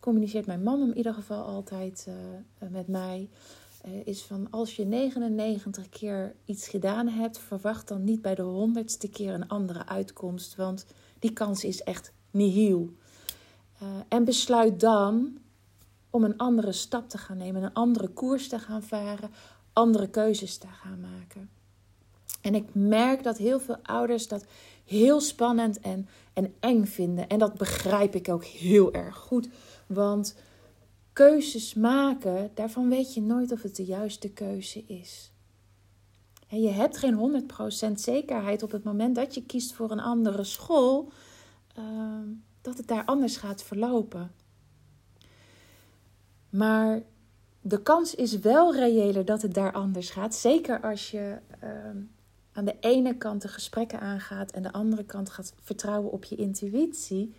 communiceert 0.00 0.46
mijn 0.46 0.62
man 0.62 0.80
in 0.80 0.96
ieder 0.96 1.14
geval 1.14 1.44
altijd 1.44 2.06
uh, 2.08 2.68
met 2.70 2.88
mij. 2.88 3.28
is 4.04 4.22
van 4.22 4.50
als 4.50 4.76
je 4.76 4.84
99 4.84 5.88
keer 5.88 6.34
iets 6.44 6.68
gedaan 6.68 7.08
hebt, 7.08 7.38
verwacht 7.38 7.88
dan 7.88 8.04
niet 8.04 8.22
bij 8.22 8.34
de 8.34 8.42
honderdste 8.42 9.08
keer 9.08 9.34
een 9.34 9.48
andere 9.48 9.86
uitkomst. 9.86 10.56
Want 10.56 10.86
die 11.18 11.32
kans 11.32 11.64
is 11.64 11.82
echt 11.82 12.12
nihil. 12.30 12.92
en 14.08 14.24
besluit 14.24 14.80
dan 14.80 15.40
om 16.12 16.24
een 16.24 16.36
andere 16.36 16.72
stap 16.72 17.08
te 17.08 17.18
gaan 17.18 17.36
nemen, 17.36 17.62
een 17.62 17.72
andere 17.72 18.08
koers 18.08 18.48
te 18.48 18.58
gaan 18.58 18.82
varen, 18.82 19.30
andere 19.72 20.08
keuzes 20.08 20.58
te 20.58 20.66
gaan 20.66 21.00
maken. 21.00 21.50
En 22.40 22.54
ik 22.54 22.66
merk 22.72 23.22
dat 23.22 23.38
heel 23.38 23.60
veel 23.60 23.76
ouders 23.82 24.28
dat 24.28 24.44
heel 24.84 25.20
spannend 25.20 25.80
en, 25.80 26.08
en 26.32 26.54
eng 26.60 26.84
vinden. 26.84 27.28
En 27.28 27.38
dat 27.38 27.54
begrijp 27.54 28.14
ik 28.14 28.28
ook 28.28 28.44
heel 28.44 28.92
erg 28.92 29.16
goed. 29.16 29.48
Want 29.86 30.34
keuzes 31.12 31.74
maken, 31.74 32.50
daarvan 32.54 32.88
weet 32.88 33.14
je 33.14 33.22
nooit 33.22 33.52
of 33.52 33.62
het 33.62 33.76
de 33.76 33.84
juiste 33.84 34.30
keuze 34.30 34.84
is. 34.86 35.32
En 36.48 36.60
je 36.60 36.70
hebt 36.70 36.96
geen 36.96 37.44
100% 37.88 37.92
zekerheid 37.94 38.62
op 38.62 38.70
het 38.70 38.84
moment 38.84 39.14
dat 39.14 39.34
je 39.34 39.46
kiest 39.46 39.72
voor 39.72 39.90
een 39.90 40.00
andere 40.00 40.44
school, 40.44 41.12
ehm, 41.74 42.28
dat 42.60 42.76
het 42.76 42.86
daar 42.86 43.04
anders 43.04 43.36
gaat 43.36 43.62
verlopen. 43.62 44.32
Maar 46.52 47.02
de 47.60 47.82
kans 47.82 48.14
is 48.14 48.38
wel 48.38 48.74
reëler 48.74 49.24
dat 49.24 49.42
het 49.42 49.54
daar 49.54 49.72
anders 49.72 50.10
gaat. 50.10 50.34
Zeker 50.34 50.80
als 50.80 51.10
je 51.10 51.38
ehm, 51.60 51.96
aan 52.52 52.64
de 52.64 52.76
ene 52.80 53.16
kant 53.16 53.42
de 53.42 53.48
gesprekken 53.48 54.00
aangaat 54.00 54.50
en 54.50 54.62
de 54.62 54.72
andere 54.72 55.04
kant 55.04 55.30
gaat 55.30 55.54
vertrouwen 55.60 56.10
op 56.10 56.24
je 56.24 56.36
intuïtie, 56.36 57.34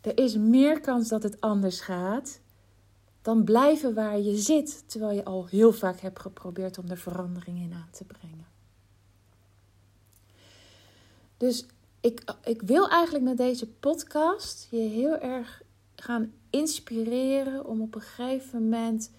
er 0.00 0.18
is 0.18 0.36
meer 0.36 0.80
kans 0.80 1.08
dat 1.08 1.22
het 1.22 1.40
anders 1.40 1.80
gaat 1.80 2.40
dan 3.22 3.44
blijven 3.44 3.94
waar 3.94 4.18
je 4.18 4.36
zit, 4.36 4.84
terwijl 4.86 5.16
je 5.16 5.24
al 5.24 5.46
heel 5.46 5.72
vaak 5.72 6.00
hebt 6.00 6.20
geprobeerd 6.20 6.78
om 6.78 6.88
er 6.88 6.98
verandering 6.98 7.58
in 7.58 7.72
aan 7.72 7.90
te 7.90 8.04
brengen. 8.04 8.46
Dus 11.36 11.66
ik, 12.00 12.34
ik 12.44 12.62
wil 12.62 12.88
eigenlijk 12.88 13.24
met 13.24 13.36
deze 13.36 13.68
podcast 13.68 14.66
je 14.70 14.76
heel 14.76 15.18
erg 15.18 15.62
gaan 15.94 16.32
inspireren 16.50 17.66
om 17.66 17.80
op 17.80 17.94
een 17.94 18.00
gegeven 18.00 18.62
moment 18.62 19.10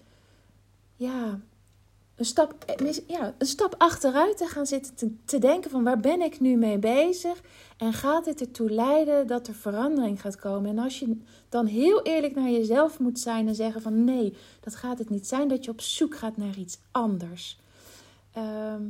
ja, 0.96 1.40
een 2.14 2.24
stap, 2.24 2.54
ja, 3.06 3.34
een 3.38 3.46
stap 3.46 3.74
achteruit 3.78 4.36
te 4.36 4.46
gaan 4.46 4.66
zitten 4.66 5.20
te, 5.24 5.38
denken 5.38 5.70
van 5.70 5.84
waar 5.84 6.00
ben 6.00 6.20
ik 6.20 6.40
nu 6.40 6.56
mee 6.56 6.78
bezig 6.78 7.42
en 7.76 7.92
gaat 7.92 8.24
dit 8.24 8.40
ertoe 8.40 8.70
leiden 8.70 9.26
dat 9.26 9.46
er 9.46 9.54
verandering 9.54 10.20
gaat 10.20 10.36
komen. 10.36 10.70
En 10.70 10.78
als 10.78 10.98
je 10.98 11.16
dan 11.48 11.66
heel 11.66 12.02
eerlijk 12.02 12.34
naar 12.34 12.50
jezelf 12.50 12.98
moet 12.98 13.18
zijn 13.18 13.48
en 13.48 13.54
zeggen 13.54 13.82
van 13.82 14.04
nee, 14.04 14.36
dat 14.60 14.74
gaat 14.74 14.98
het 14.98 15.10
niet 15.10 15.26
zijn, 15.26 15.48
dat 15.48 15.64
je 15.64 15.70
op 15.70 15.80
zoek 15.80 16.16
gaat 16.16 16.36
naar 16.36 16.56
iets 16.56 16.78
anders. 16.90 17.58
Ehm, 18.32 18.82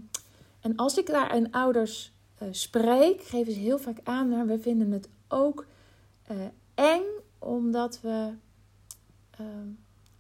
en 0.61 0.77
als 0.77 0.99
ik 0.99 1.07
daar 1.07 1.29
aan 1.29 1.51
ouders 1.51 2.13
uh, 2.43 2.49
spreek, 2.51 3.23
geven 3.23 3.53
ze 3.53 3.59
heel 3.59 3.79
vaak 3.79 3.99
aan, 4.03 4.29
maar 4.29 4.47
we 4.47 4.59
vinden 4.59 4.91
het 4.91 5.09
ook 5.29 5.67
uh, 6.31 6.37
eng 6.75 7.03
omdat 7.43 8.01
we... 8.01 8.33
Ehm, 9.31 9.69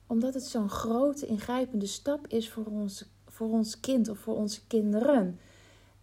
omdat 0.07 0.35
het 0.35 0.43
zo'n 0.43 0.69
grote, 0.69 1.27
ingrijpende 1.27 1.87
stap 1.87 2.27
is 2.27 2.51
voor 2.51 2.67
ons, 2.67 3.05
voor 3.27 3.51
ons 3.51 3.81
kind 3.81 4.09
of 4.09 4.19
voor 4.19 4.37
onze 4.37 4.67
kinderen. 4.67 5.39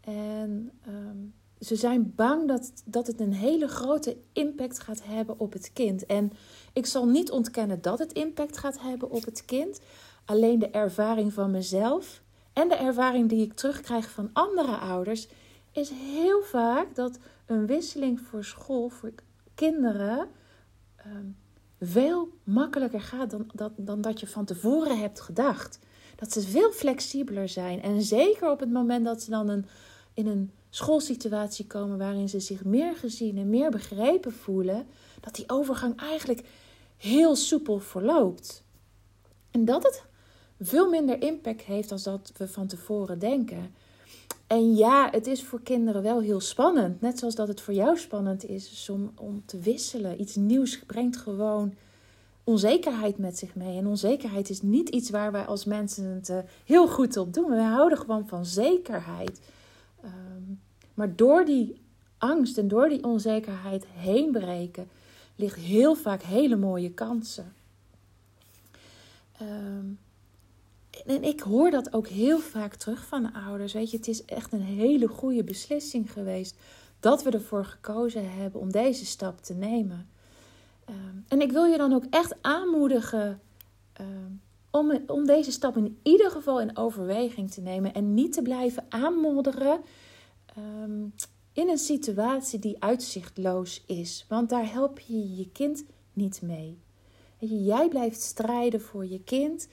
En 0.02 0.72
ehm, 0.86 1.18
ze 1.60 1.76
zijn 1.76 2.14
bang 2.16 2.48
dat, 2.48 2.72
dat 2.86 3.08
het 3.08 3.20
een 3.20 3.34
hele 3.34 3.68
grote 3.68 4.18
impact 4.34 4.80
gaat 4.80 5.04
hebben 5.04 5.40
op 5.40 5.54
het 5.54 5.74
kind. 5.74 6.06
En 6.06 6.32
ik 6.74 6.86
zal 6.86 7.08
niet 7.08 7.32
ontkennen 7.32 7.82
dat 7.82 8.00
het 8.00 8.14
impact 8.14 8.58
gaat 8.58 8.82
hebben 8.82 9.10
op 9.10 9.26
het 9.26 9.46
kind. 9.46 9.80
Alleen 10.26 10.60
de 10.60 10.70
ervaring 10.70 11.34
van 11.34 11.52
mezelf 11.52 12.22
en 12.54 12.68
de 12.68 12.76
ervaring 12.76 13.30
die 13.30 13.42
ik 13.42 13.54
terugkrijg 13.54 14.10
van 14.10 14.30
andere 14.34 14.78
ouders 14.78 15.28
is 15.72 15.90
heel 15.90 16.42
vaak 16.42 16.96
dat 16.96 17.20
een 17.46 17.66
wisseling 17.66 18.20
voor 18.20 18.44
school 18.44 18.90
voor 18.90 19.12
kinderen 19.56 20.28
ehm, 21.10 21.26
veel 21.80 22.30
makkelijker 22.44 23.02
gaat 23.02 23.30
dan, 23.30 23.50
dat, 23.54 23.72
dan 23.76 24.02
dat 24.02 24.20
je 24.20 24.28
van 24.28 24.46
tevoren 24.46 25.00
hebt 25.00 25.22
gedacht. 25.22 25.80
Dat 26.16 26.32
ze 26.32 26.42
veel 26.42 26.72
flexibeler 26.72 27.50
zijn. 27.50 27.82
En 27.82 28.02
zeker 28.02 28.52
op 28.52 28.60
het 28.60 28.72
moment 28.72 29.06
dat 29.06 29.22
ze 29.22 29.30
dan 29.30 29.50
een, 29.50 29.66
in 30.14 30.28
een 30.28 30.52
schoolsituatie 30.70 31.68
komen 31.68 31.98
waarin 31.98 32.30
ze 32.30 32.40
zich 32.40 32.64
meer 32.64 32.96
gezien 32.96 33.38
en 33.38 33.50
meer 33.50 33.72
begrepen 33.72 34.34
voelen, 34.34 34.88
dat 35.20 35.36
die 35.36 35.50
overgang 35.50 36.00
eigenlijk 36.00 36.44
heel 36.98 37.36
soepel 37.36 37.80
verloopt. 37.80 38.64
En 39.52 39.66
dat 39.66 39.84
het 39.84 40.04
veel 40.60 40.90
minder 40.90 41.22
impact 41.22 41.62
heeft 41.62 41.90
dan 41.90 42.00
dat 42.04 42.32
we 42.38 42.48
van 42.48 42.68
tevoren 42.68 43.20
denken. 43.20 43.74
En 44.50 44.76
ja, 44.76 45.10
het 45.12 45.28
is 45.28 45.44
voor 45.44 45.62
kinderen 45.62 46.02
wel 46.02 46.22
heel 46.22 46.40
spannend. 46.40 47.02
Net 47.02 47.20
zoals 47.20 47.36
dat 47.36 47.48
het 47.48 47.62
voor 47.62 47.74
jou 47.74 47.98
spannend 47.98 48.46
is 48.46 48.90
om, 48.92 49.12
om 49.16 49.44
te 49.46 49.60
wisselen. 49.60 50.22
Iets 50.22 50.36
nieuws 50.36 50.80
brengt 50.80 51.18
gewoon 51.18 51.74
onzekerheid 52.44 53.18
met 53.18 53.38
zich 53.38 53.56
mee. 53.56 53.78
En 53.78 53.88
onzekerheid 53.88 54.50
is 54.50 54.62
niet 54.62 54.90
iets 54.90 55.10
waar 55.10 55.32
wij 55.32 55.46
als 55.46 55.66
mensen 55.66 56.06
het 56.06 56.30
uh, 56.30 56.38
heel 56.66 56.88
goed 56.88 57.18
op 57.18 57.34
doen. 57.34 57.50
Wij 57.50 57.64
houden 57.64 57.98
gewoon 57.98 58.28
van 58.28 58.46
zekerheid. 58.46 59.42
Um, 60.06 60.60
maar 60.94 61.16
door 61.16 61.46
die 61.46 61.82
angst 62.18 62.58
en 62.58 62.68
door 62.68 62.90
die 62.90 63.04
onzekerheid 63.04 63.86
heen 63.94 64.32
breken, 64.32 64.88
ligt 65.36 65.58
heel 65.58 65.96
vaak 65.96 66.22
hele 66.22 66.56
mooie 66.56 66.92
kansen. 66.92 67.54
Um, 69.42 70.00
en 71.06 71.24
ik 71.24 71.40
hoor 71.40 71.72
dat 71.72 71.94
ook 71.94 72.08
heel 72.08 72.40
vaak 72.40 72.76
terug 72.76 73.06
van 73.06 73.34
ouders. 73.34 73.74
Weet 73.74 73.92
je, 73.92 73.98
het 73.98 74.08
is 74.08 74.26
echt 74.26 74.54
een 74.54 74.62
hele 74.62 75.08
goede 75.08 75.44
beslissing 75.44 76.12
geweest 76.12 76.56
dat 77.00 77.24
we 77.24 77.30
ervoor 77.30 77.66
gekozen 77.66 78.32
hebben 78.34 78.62
om 78.62 78.72
deze 78.72 79.06
stap 79.06 79.42
te 79.42 79.54
nemen. 79.54 80.10
Ehm, 80.86 81.18
en 81.28 81.42
ik 81.42 81.52
wil 81.52 81.66
je 81.66 81.78
dan 81.78 81.94
ook 81.94 82.06
echt 82.10 82.36
aanmoedigen 82.42 83.42
ehm, 83.94 84.32
om, 84.72 85.00
om 85.08 85.26
deze 85.26 85.52
stap 85.52 85.78
in 85.78 86.00
ieder 86.04 86.32
geval 86.32 86.62
in 86.62 86.78
overweging 86.78 87.52
te 87.52 87.62
nemen 87.62 87.94
en 87.94 88.14
niet 88.14 88.34
te 88.34 88.42
blijven 88.42 88.86
aanmodderen 88.90 89.82
ehm, 90.46 91.08
in 91.54 91.70
een 91.70 91.78
situatie 91.78 92.60
die 92.60 92.84
uitzichtloos 92.84 93.84
is. 93.86 94.26
Want 94.28 94.50
daar 94.50 94.72
help 94.72 95.00
je 95.00 95.36
je 95.36 95.50
kind 95.52 95.84
niet 96.14 96.42
mee. 96.42 96.80
Jij 97.40 97.88
blijft 97.88 98.22
strijden 98.22 98.82
voor 98.82 99.06
je 99.06 99.24
kind. 99.24 99.68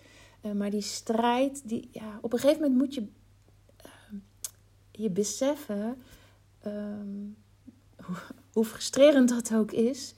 Eh, 0.47 0.53
maar 0.53 0.71
die 0.71 0.81
strijd, 0.81 1.69
die, 1.69 1.89
ja, 1.93 2.19
op 2.21 2.33
een 2.33 2.39
gegeven 2.39 2.63
moment 2.63 2.79
moet 2.79 2.95
je 2.95 3.01
uh, 3.01 4.19
je 4.91 5.11
beseffen, 5.11 6.03
ehm, 6.61 7.25
hoe, 8.05 8.17
hoe, 8.53 8.65
frustrerend 8.65 9.29
dat 9.29 9.55
ook 9.55 9.73
is, 9.73 10.15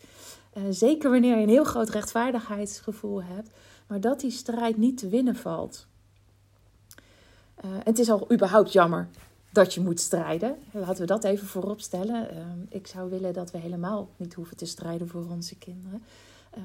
uh, 0.57 0.63
zeker 0.71 1.11
wanneer 1.11 1.37
je 1.37 1.43
een 1.43 1.49
heel 1.49 1.65
groot 1.65 1.89
rechtvaardigheidsgevoel 1.89 3.23
hebt, 3.23 3.51
maar 3.87 4.01
dat 4.01 4.21
die 4.21 4.31
strijd 4.31 4.77
niet 4.77 4.99
te 4.99 5.09
winnen 5.09 5.37
valt. 5.37 5.87
Uh, 7.65 7.71
het 7.85 7.99
is 7.99 8.11
al 8.11 8.33
überhaupt 8.33 8.73
jammer 8.73 9.09
dat 9.53 9.75
je 9.75 9.81
moet 9.81 10.01
strijden. 10.01 10.57
Laten 10.73 11.01
we 11.01 11.07
dat 11.07 11.25
even 11.25 11.47
voorop 11.47 11.81
stellen. 11.81 12.35
Uh, 12.35 12.41
ik 12.69 12.87
zou 12.87 13.11
willen 13.11 13.33
dat 13.33 13.51
we 13.51 13.59
helemaal 13.59 14.09
niet 14.17 14.35
hoeven 14.35 14.57
te 14.57 14.67
strijden 14.67 15.09
voor 15.09 15.27
onze 15.31 15.59
kinderen. 15.59 16.03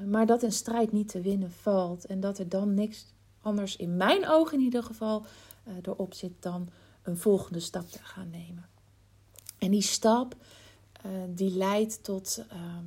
Maar 0.06 0.26
dat 0.26 0.42
een 0.42 0.52
strijd 0.52 0.92
niet 0.92 1.08
te 1.08 1.20
winnen 1.20 1.50
valt. 1.50 2.06
En 2.06 2.20
dat 2.20 2.38
er 2.38 2.48
dan 2.48 2.74
niks 2.74 3.14
anders, 3.44 3.76
in 3.76 3.96
mijn 3.96 4.28
ogen 4.28 4.58
in 4.58 4.64
ieder 4.64 4.82
geval, 4.82 5.26
erop 5.82 6.14
zit 6.14 6.32
dan 6.40 6.68
een 7.02 7.18
volgende 7.18 7.60
stap 7.60 7.90
te 7.90 8.02
gaan 8.02 8.30
nemen. 8.30 8.68
En 9.58 9.70
die 9.70 9.82
stap, 9.82 10.36
die 11.28 11.56
leidt 11.56 12.04
tot, 12.04 12.44
ehm, 12.48 12.84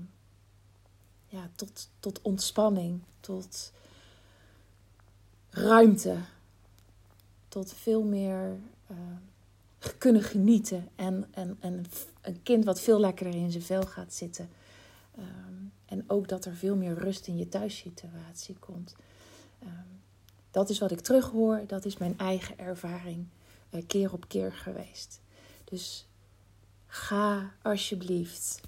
ja, 1.25 1.49
tot, 1.55 1.89
tot 1.99 2.21
ontspanning, 2.21 3.01
tot 3.19 3.71
ruimte, 5.49 6.17
tot 7.47 7.73
veel 7.73 8.03
meer 8.03 8.59
uh, 8.91 8.97
kunnen 9.97 10.21
genieten. 10.21 10.89
En, 10.95 11.27
en, 11.31 11.57
en 11.59 11.85
een 12.21 12.43
kind 12.43 12.65
wat 12.65 12.81
veel 12.81 12.99
lekkerder 12.99 13.39
in 13.39 13.51
zijn 13.51 13.63
vel 13.63 13.83
gaat 13.83 14.13
zitten. 14.13 14.49
Um, 15.19 15.71
en 15.85 16.03
ook 16.07 16.27
dat 16.27 16.45
er 16.45 16.55
veel 16.55 16.75
meer 16.75 16.93
rust 16.93 17.27
in 17.27 17.37
je 17.37 17.49
thuissituatie 17.49 18.55
komt. 18.59 18.95
Um, 19.63 19.96
dat 20.57 20.69
is 20.69 20.79
wat 20.79 20.91
ik 20.91 20.99
terughoor, 20.99 21.63
dat 21.67 21.85
is 21.85 21.97
mijn 21.97 22.17
eigen 22.17 22.59
ervaring 22.59 23.25
uh, 23.71 23.81
keer 23.87 24.13
op 24.13 24.27
keer 24.27 24.53
geweest. 24.53 25.21
Dus 25.63 26.07
ga 26.87 27.51
alsjeblieft, 27.61 28.61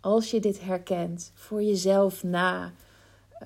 als 0.00 0.30
je 0.30 0.40
dit 0.40 0.60
herkent, 0.60 1.32
voor 1.34 1.62
jezelf 1.62 2.22
na. 2.22 2.72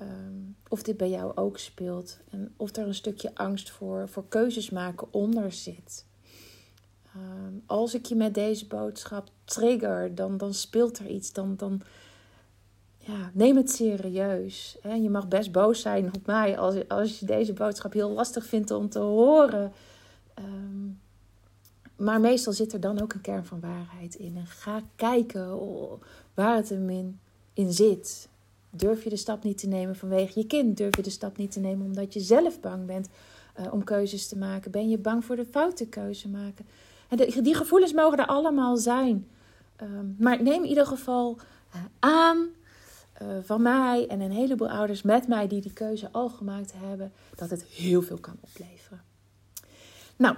Um, 0.01 0.55
of 0.67 0.83
dit 0.83 0.97
bij 0.97 1.09
jou 1.09 1.35
ook 1.35 1.57
speelt. 1.57 2.17
En 2.29 2.53
of 2.57 2.75
er 2.75 2.87
een 2.87 2.93
stukje 2.93 3.35
angst 3.35 3.69
voor, 3.69 4.09
voor 4.09 4.27
keuzes 4.27 4.69
maken 4.69 5.07
onder 5.11 5.51
zit. 5.51 6.05
Um, 7.15 7.63
als 7.65 7.93
ik 7.93 8.05
je 8.05 8.15
met 8.15 8.33
deze 8.33 8.67
boodschap 8.67 9.29
trigger, 9.45 10.15
dan, 10.15 10.37
dan 10.37 10.53
speelt 10.53 10.99
er 10.99 11.07
iets. 11.07 11.33
Dan, 11.33 11.55
dan 11.55 11.81
neem 13.33 13.55
het 13.55 13.71
serieus. 13.71 14.77
Je 15.01 15.09
mag 15.09 15.27
best 15.27 15.51
boos 15.51 15.81
zijn 15.81 16.13
op 16.13 16.25
mij 16.25 16.57
als, 16.57 16.87
als 16.87 17.19
je 17.19 17.25
deze 17.25 17.53
boodschap 17.53 17.93
heel 17.93 18.09
lastig 18.09 18.45
vindt 18.45 18.71
om 18.71 18.89
te 18.89 18.99
horen. 18.99 19.71
Um, 20.39 20.99
maar 21.95 22.19
meestal 22.19 22.53
zit 22.53 22.73
er 22.73 22.79
dan 22.79 23.01
ook 23.01 23.13
een 23.13 23.21
kern 23.21 23.45
van 23.45 23.59
waarheid 23.59 24.15
in. 24.15 24.37
Ga 24.45 24.81
kijken 24.95 25.59
waar 26.33 26.55
het 26.55 26.69
hem 26.69 26.89
in, 26.89 27.19
in 27.53 27.73
zit. 27.73 28.29
Durf 28.69 29.03
je 29.03 29.09
de 29.09 29.15
stap 29.15 29.43
niet 29.43 29.57
te 29.57 29.67
nemen 29.67 29.95
vanwege 29.95 30.39
je 30.39 30.47
kind? 30.47 30.77
Durf 30.77 30.95
je 30.95 31.01
de 31.01 31.09
stap 31.09 31.37
niet 31.37 31.51
te 31.51 31.59
nemen 31.59 31.85
omdat 31.85 32.13
je 32.13 32.19
zelf 32.19 32.59
bang 32.59 32.85
bent 32.85 33.09
uh, 33.59 33.73
om 33.73 33.83
keuzes 33.83 34.27
te 34.27 34.37
maken? 34.37 34.71
Ben 34.71 34.89
je 34.89 34.97
bang 34.97 35.25
voor 35.25 35.35
de 35.35 35.45
foute 35.45 35.87
keuze 35.87 36.29
maken? 36.29 36.65
Die 37.43 37.55
gevoelens 37.55 37.93
mogen 37.93 38.17
er 38.17 38.25
allemaal 38.25 38.77
zijn. 38.77 39.27
Um, 39.81 40.15
maar 40.19 40.43
neem 40.43 40.63
in 40.63 40.69
ieder 40.69 40.85
geval 40.85 41.37
uh, 41.75 41.81
aan 41.99 42.47
uh, 43.21 43.27
van 43.43 43.61
mij 43.61 44.07
en 44.07 44.21
een 44.21 44.31
heleboel 44.31 44.69
ouders 44.69 45.01
met 45.01 45.27
mij 45.27 45.47
die 45.47 45.61
die 45.61 45.73
keuze 45.73 46.09
al 46.11 46.29
gemaakt 46.29 46.73
hebben, 46.75 47.11
dat 47.35 47.49
het 47.49 47.63
heel 47.63 48.01
veel 48.01 48.17
kan 48.17 48.37
opleveren. 48.41 49.01
Nou, 50.15 50.35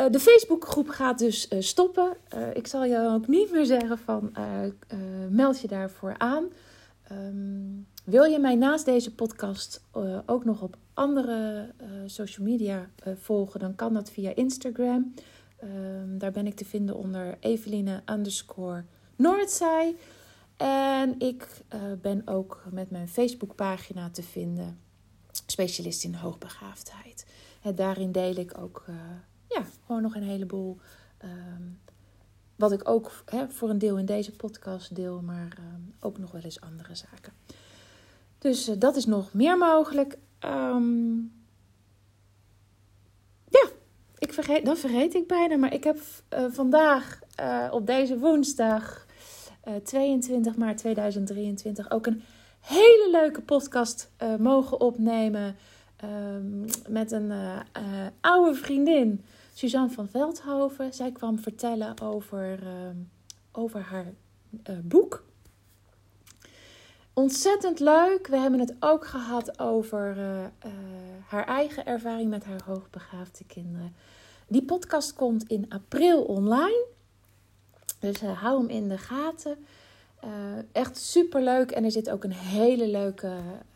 uh, 0.00 0.10
de 0.10 0.20
Facebookgroep 0.20 0.88
gaat 0.88 1.18
dus 1.18 1.50
uh, 1.50 1.60
stoppen. 1.60 2.16
Ik 2.52 2.66
zal 2.66 2.84
je 2.84 3.08
ook 3.08 3.26
niet 3.26 3.52
meer 3.52 3.66
zeggen 3.66 3.98
van 3.98 4.32
meld 5.30 5.60
je 5.60 5.68
daarvoor 5.68 6.14
aan. 6.18 6.44
Um, 7.12 7.86
wil 8.04 8.24
je 8.24 8.38
mij 8.38 8.54
naast 8.54 8.84
deze 8.84 9.14
podcast 9.14 9.84
ook 10.26 10.44
nog 10.44 10.62
op 10.62 10.76
andere 10.94 11.68
social 12.06 12.46
media 12.46 12.88
volgen, 13.18 13.60
dan 13.60 13.74
kan 13.74 13.94
dat 13.94 14.10
via 14.10 14.34
Instagram. 14.34 15.14
Um, 15.62 16.18
daar 16.18 16.32
ben 16.32 16.46
ik 16.46 16.54
te 16.54 16.64
vinden 16.64 16.96
onder 16.96 17.36
Eveline 17.40 18.02
underscore. 18.06 18.84
En 20.56 21.18
ik 21.18 21.62
ben 22.00 22.22
ook 22.24 22.64
met 22.70 22.90
mijn 22.90 23.08
Facebookpagina 23.08 24.10
te 24.10 24.22
vinden, 24.22 24.80
specialist 25.46 26.04
in 26.04 26.14
hoogbegaafdheid. 26.14 27.26
En 27.62 27.74
daarin 27.74 28.12
deel 28.12 28.36
ik 28.36 28.58
ook 28.58 28.84
ja, 29.48 29.64
gewoon 29.86 30.02
nog 30.02 30.14
een 30.14 30.22
heleboel 30.22 30.78
um, 31.24 31.80
wat 32.56 32.72
ik 32.72 32.88
ook 32.88 33.10
voor 33.48 33.70
een 33.70 33.78
deel 33.78 33.98
in 33.98 34.06
deze 34.06 34.32
podcast 34.32 34.94
deel, 34.94 35.20
maar 35.22 35.56
uh, 35.58 35.64
ook 36.00 36.18
nog 36.18 36.30
wel 36.30 36.40
eens 36.40 36.60
andere 36.60 36.94
zaken. 36.94 37.32
Dus 38.38 38.64
dat 38.64 38.96
is 38.96 39.06
nog 39.06 39.32
meer 39.32 39.58
mogelijk. 39.58 40.18
Um, 40.44 41.32
ja, 43.48 43.68
ik 44.18 44.32
vergeet, 44.32 44.64
dat 44.64 44.78
vergeet 44.78 45.14
ik 45.14 45.26
bijna. 45.26 45.56
Maar 45.56 45.72
ik 45.72 45.84
heb 45.84 45.98
vandaag 46.50 47.18
op 47.70 47.86
deze 47.86 48.18
woensdag 48.18 49.06
22 49.82 50.56
maart 50.56 50.78
2023 50.78 51.90
ook 51.90 52.06
een 52.06 52.22
hele 52.60 53.08
leuke 53.12 53.40
podcast 53.40 54.10
mogen 54.38 54.80
opnemen. 54.80 55.56
Um, 56.04 56.64
met 56.88 57.12
een 57.12 57.32
oude 58.20 58.54
vriendin. 58.54 59.24
Suzanne 59.54 59.90
van 59.90 60.08
Veldhoven. 60.08 60.92
Zij 60.92 61.12
kwam 61.12 61.38
vertellen 61.38 62.00
over, 62.00 62.62
uh, 62.62 62.68
over 63.52 63.80
haar 63.80 64.12
boek. 64.82 65.24
Ontzettend 67.12 67.80
leuk. 67.80 68.26
We 68.26 68.36
hebben 68.36 68.60
het 68.60 68.74
ook 68.80 69.06
gehad 69.06 69.58
over 69.58 70.16
haar 71.26 71.46
eigen 71.46 71.86
ervaring 71.86 72.30
met 72.30 72.44
haar 72.44 72.60
hoogbegaafde 72.64 73.44
kinderen. 73.44 73.94
Die 74.48 74.64
podcast 74.64 75.14
komt 75.14 75.48
in 75.48 75.66
april 75.68 76.22
online. 76.22 76.86
Dus 77.98 78.20
hou 78.20 78.58
hem 78.58 78.68
in 78.68 78.88
de 78.88 78.98
gaten. 78.98 79.56
echt 80.72 80.96
super 80.96 81.42
leuk. 81.42 81.70
En 81.70 81.84
er 81.84 81.90
zit 81.90 82.10
ook 82.10 82.24
een 82.24 82.32
hele 82.32 82.88
leuke 82.88 83.26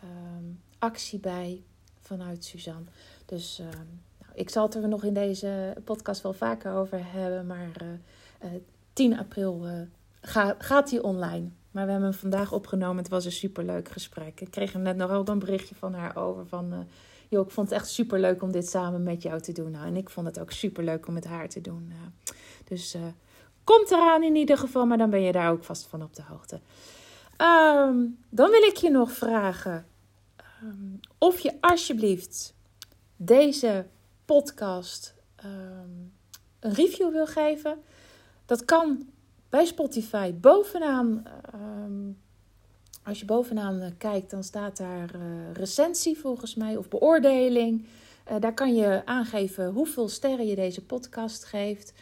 ehm, 0.01 0.45
actie 0.79 1.19
bij 1.19 1.63
vanuit 2.01 2.45
Suzanne. 2.45 2.85
Dus 3.27 3.59
ehm, 3.59 3.87
ik 4.35 4.51
zal 4.51 4.65
het 4.65 4.75
er 4.75 4.89
nog 4.89 5.05
in 5.05 5.15
deze 5.15 5.77
podcast 5.85 6.23
wel 6.23 6.33
vaker 6.33 6.73
over 6.73 7.01
hebben. 7.03 7.47
Maar 7.47 7.83
uh, 7.83 8.53
uh, 8.53 8.61
10 8.93 9.19
april 9.19 9.67
uh, 9.67 9.73
ga, 10.21 10.55
gaat 10.59 10.91
hij 10.91 11.01
online. 11.01 11.49
Maar 11.71 11.85
we 11.85 11.91
hebben 11.91 12.11
hem 12.11 12.19
vandaag 12.19 12.53
opgenomen. 12.53 12.97
Het 12.97 13.09
was 13.09 13.25
een 13.25 13.33
superleuk 13.33 13.89
gesprek. 13.89 14.41
Ik 14.41 14.51
kreeg 14.51 14.75
er 14.75 14.81
net 14.81 14.97
nog 14.97 15.11
wel 15.11 15.29
een 15.29 15.39
berichtje 15.39 15.75
van 15.75 15.95
haar 15.95 16.17
over. 16.17 16.47
Van, 16.47 16.73
uh, 16.73 16.79
joh, 17.29 17.47
ik 17.47 17.53
vond 17.53 17.71
het 17.71 17.79
echt 17.79 17.89
superleuk 17.89 18.43
om 18.43 18.53
dit 18.53 18.69
samen 18.69 19.03
met 19.03 19.23
jou 19.23 19.41
te 19.41 19.53
doen. 19.53 19.71
Nou, 19.71 19.87
en 19.87 19.97
ik 19.97 20.11
vond 20.11 20.27
het 20.27 20.41
ook 20.41 20.51
superleuk 20.51 21.07
om 21.07 21.15
met 21.15 21.27
haar 21.27 21.49
te 21.49 21.61
doen. 21.61 21.93
dus 22.65 22.97
komt 23.69 23.91
eraan 23.91 24.23
in 24.23 24.37
ieder 24.37 24.59
geval. 24.59 24.87
Maar 24.87 24.99
dan 24.99 25.11
ben 25.11 25.23
je 25.23 25.33
daar 25.33 25.51
ook 25.51 25.65
vast 25.65 25.87
van 25.87 26.03
op 26.03 26.15
de 26.15 26.23
hoogte. 26.23 26.61
Um, 27.41 28.19
dan 28.29 28.51
wil 28.51 28.63
ik 28.63 28.77
je 28.77 28.91
nog 28.91 29.13
vragen. 29.13 29.87
Um, 30.63 31.01
of 31.19 31.39
je 31.39 31.57
alsjeblieft 31.61 32.55
deze 33.17 33.87
podcast 34.25 35.15
um, 35.45 36.13
een 36.61 36.75
review 36.75 37.13
wil 37.13 37.27
geven. 37.27 37.83
Dat 38.47 38.65
kan 38.65 39.09
bij 39.49 39.65
Spotify 39.65 40.35
bovenaan. 40.35 41.23
Als 43.05 43.19
je 43.19 43.25
bovenaan 43.25 43.83
uh, 43.83 43.87
kijkt, 43.99 44.31
dan 44.31 44.45
staat 44.45 44.77
daar 44.77 45.15
uh, 45.15 45.53
recensie 45.53 46.19
volgens 46.19 46.55
mij 46.55 46.77
of 46.77 46.89
beoordeling. 46.89 47.87
Uh, 48.31 48.41
daar 48.41 48.55
kan 48.55 48.75
je 48.75 49.03
aangeven 49.05 49.73
hoeveel 49.73 50.09
sterren 50.09 50.47
je 50.47 50.55
deze 50.55 50.85
podcast 50.85 51.45
geeft. 51.45 51.93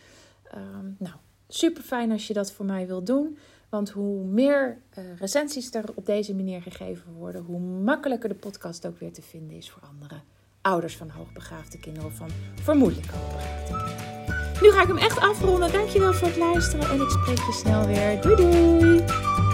Nou, 0.98 1.14
super 1.48 1.82
fijn 1.82 2.12
als 2.12 2.26
je 2.26 2.34
dat 2.34 2.52
voor 2.52 2.64
mij 2.64 2.86
wilt 2.86 3.06
doen. 3.06 3.38
Want 3.68 3.90
hoe 3.90 4.24
meer 4.24 4.78
recensies 5.18 5.74
er 5.74 5.84
op 5.94 6.06
deze 6.06 6.34
manier 6.34 6.62
gegeven 6.62 7.12
worden, 7.12 7.42
hoe 7.42 7.60
makkelijker 7.60 8.28
de 8.28 8.34
podcast 8.34 8.86
ook 8.86 8.98
weer 8.98 9.12
te 9.12 9.22
vinden 9.22 9.56
is 9.56 9.70
voor 9.70 9.82
anderen 9.82 10.22
ouders 10.60 10.96
van 10.96 11.10
hoogbegaafde 11.10 11.78
kinderen 11.78 12.08
of 12.08 12.16
van 12.16 12.30
vermoedelijk 12.62 13.10
hoogbegaafde 13.10 13.64
kinderen. 13.64 14.14
Nu 14.62 14.70
ga 14.70 14.82
ik 14.82 14.88
hem 14.88 14.98
echt 14.98 15.18
afronden. 15.18 15.72
Dankjewel 15.72 16.12
voor 16.12 16.28
het 16.28 16.36
luisteren 16.36 16.90
en 16.90 17.00
ik 17.00 17.10
spreek 17.10 17.38
je 17.38 17.52
snel 17.52 17.86
weer. 17.86 18.20
Doei 18.20 18.36
doei! 18.36 19.45